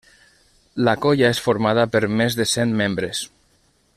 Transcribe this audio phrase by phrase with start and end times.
[0.87, 3.25] La colla és formada per més de cent membres.